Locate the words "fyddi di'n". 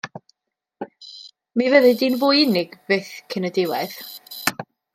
1.75-2.17